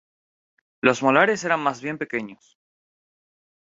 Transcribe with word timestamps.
Los 0.81 1.03
molares 1.03 1.43
eran 1.43 1.59
más 1.61 1.79
bien 1.79 1.99
pequeños. 1.99 2.57